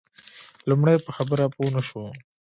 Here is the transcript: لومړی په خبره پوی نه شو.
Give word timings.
لومړی 0.69 0.97
په 1.05 1.11
خبره 1.17 1.45
پوی 1.53 1.69
نه 1.75 1.81
شو. 1.87 2.03